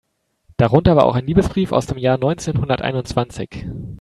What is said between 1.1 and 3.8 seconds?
ein Liebesbrief aus dem Jahr neunzehnhunderteinundzwanzig.